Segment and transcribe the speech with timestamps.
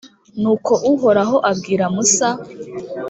[0.41, 2.29] nuko uhoraho abwira musa.